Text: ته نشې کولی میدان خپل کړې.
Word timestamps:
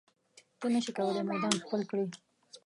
ته 0.59 0.65
نشې 0.73 0.91
کولی 0.97 1.21
میدان 1.31 1.53
خپل 1.63 1.81
کړې. 1.89 2.05